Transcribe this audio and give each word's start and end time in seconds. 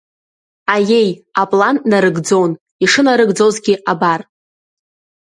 Аиеи, 0.73 1.11
аплан 1.41 1.75
нарыгӡон, 1.89 2.51
ишынарыгӡозгьы 2.83 3.75
абар. 3.91 4.21